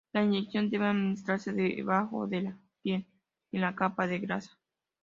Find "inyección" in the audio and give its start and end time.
0.23-0.71